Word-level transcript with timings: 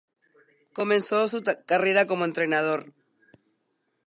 Comenzó 0.73 1.27
su 1.27 1.43
carrera 1.67 2.07
como 2.07 2.25
entrenador. 2.25 2.91